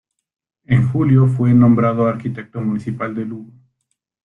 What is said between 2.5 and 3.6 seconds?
municipal de Lugo.